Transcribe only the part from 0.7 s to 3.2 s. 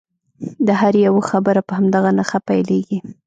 هر یوه خبره په همدغه نښه پیلیږي.